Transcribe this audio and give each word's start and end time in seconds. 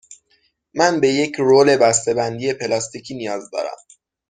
من 0.73 0.99
به 0.99 1.07
یک 1.07 1.35
رول 1.39 1.77
بسته 1.77 2.13
بندی 2.13 2.53
پلاستیکی 2.53 3.15
نیاز 3.15 3.51
دارم. 3.51 3.77